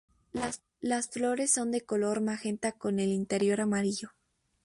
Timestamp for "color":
1.85-2.21